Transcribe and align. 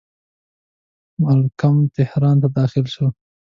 مالکم 1.21 1.75
تهران 1.97 2.35
ته 2.41 2.47
داخل 2.57 2.85
شو. 2.93 3.05